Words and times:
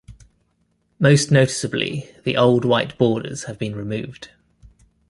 Most 0.97 1.29
noticeably, 1.29 2.09
the 2.23 2.35
old 2.35 2.65
white 2.65 2.97
borders 2.97 3.43
have 3.43 3.59
been 3.59 3.75
removed. 3.75 4.29